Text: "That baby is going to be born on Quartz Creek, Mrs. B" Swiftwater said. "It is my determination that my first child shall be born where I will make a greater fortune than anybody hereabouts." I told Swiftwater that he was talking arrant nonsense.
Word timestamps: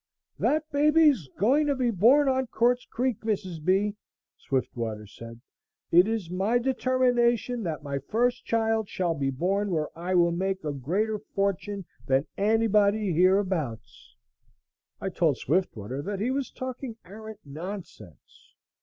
"That 0.39 0.63
baby 0.71 1.03
is 1.09 1.29
going 1.37 1.67
to 1.67 1.75
be 1.75 1.91
born 1.91 2.27
on 2.27 2.47
Quartz 2.47 2.85
Creek, 2.85 3.19
Mrs. 3.21 3.63
B" 3.63 3.95
Swiftwater 4.47 5.05
said. 5.05 5.39
"It 5.91 6.07
is 6.07 6.27
my 6.31 6.57
determination 6.57 7.61
that 7.65 7.83
my 7.83 7.99
first 7.99 8.43
child 8.43 8.89
shall 8.89 9.13
be 9.13 9.29
born 9.29 9.69
where 9.69 9.95
I 9.95 10.15
will 10.15 10.31
make 10.31 10.63
a 10.63 10.73
greater 10.73 11.19
fortune 11.19 11.85
than 12.07 12.25
anybody 12.35 13.13
hereabouts." 13.13 14.15
I 14.99 15.09
told 15.09 15.37
Swiftwater 15.37 16.01
that 16.01 16.19
he 16.19 16.31
was 16.31 16.49
talking 16.49 16.97
arrant 17.05 17.41
nonsense. 17.45 18.55